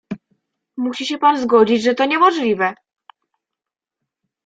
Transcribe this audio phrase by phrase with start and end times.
[0.77, 2.73] "Musi się pan zgodzić, że to niemożliwe."